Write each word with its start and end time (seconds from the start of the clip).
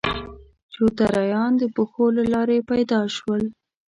شودرایان 0.73 1.51
د 1.57 1.63
پښو 1.75 2.05
له 2.17 2.23
لارې 2.33 2.67
پیدا 2.69 3.01
شول. 3.15 3.41